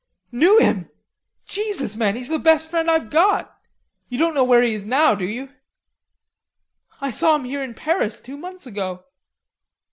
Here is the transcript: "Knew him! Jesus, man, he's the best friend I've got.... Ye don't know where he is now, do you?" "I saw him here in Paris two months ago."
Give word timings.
"Knew 0.31 0.57
him! 0.57 0.89
Jesus, 1.45 1.95
man, 1.95 2.15
he's 2.15 2.27
the 2.27 2.39
best 2.39 2.71
friend 2.71 2.89
I've 2.89 3.11
got.... 3.11 3.55
Ye 4.09 4.17
don't 4.17 4.33
know 4.33 4.43
where 4.43 4.63
he 4.63 4.73
is 4.73 4.83
now, 4.83 5.13
do 5.13 5.25
you?" 5.25 5.51
"I 6.99 7.11
saw 7.11 7.35
him 7.35 7.43
here 7.43 7.61
in 7.61 7.75
Paris 7.75 8.19
two 8.19 8.35
months 8.35 8.65
ago." 8.65 9.03